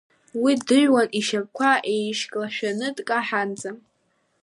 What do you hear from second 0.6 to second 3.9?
дыҩуан ишьапқәа еишьклашәаны дкаҳаанӡа.